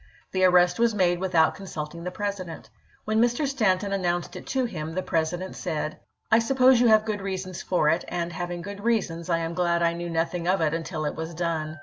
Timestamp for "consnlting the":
1.53-2.09